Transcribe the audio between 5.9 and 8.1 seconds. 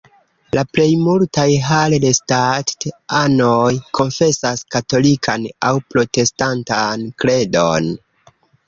protestantan kredon.